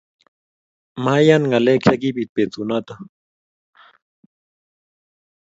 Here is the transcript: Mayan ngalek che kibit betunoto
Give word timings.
Mayan 1.03 1.43
ngalek 1.49 1.81
che 1.85 1.93
kibit 2.01 2.29
betunoto 2.35 2.93